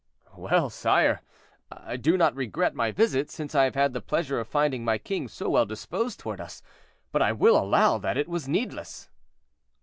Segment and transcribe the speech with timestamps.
[0.35, 1.21] "Well, sire,
[1.71, 4.97] I do not regret my visit, since I have had the pleasure of finding my
[4.97, 6.63] king so well disposed toward us;
[7.11, 9.11] but I will allow that it was needless."